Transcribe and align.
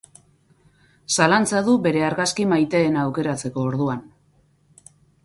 Zalantza 1.15 1.61
du 1.67 1.75
bere 1.87 2.01
argazki 2.05 2.47
maiteena 2.53 3.05
aukeratzeko 3.11 3.67
orduan. 3.73 4.03